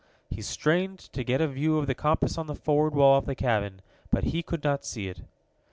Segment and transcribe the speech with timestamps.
[0.31, 3.35] He strained to get a view of the compass on the forward wall of the
[3.35, 5.21] cabin, but he could not see it.